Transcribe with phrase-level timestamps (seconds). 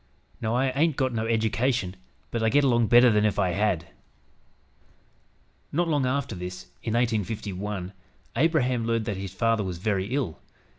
[0.41, 1.95] Now I haint got no eddication,
[2.31, 3.85] but I git along better than if I had."
[5.71, 7.93] Not long after this, in 1851,
[8.35, 10.39] Abraham learned that his father was very ill.